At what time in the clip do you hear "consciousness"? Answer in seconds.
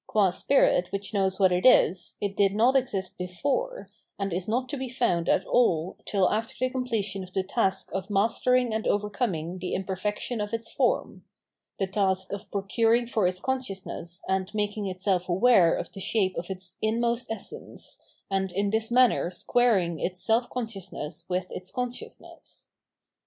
13.39-14.23, 21.69-22.69